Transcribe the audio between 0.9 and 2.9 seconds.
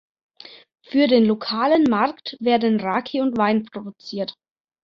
den lokalen Markt werden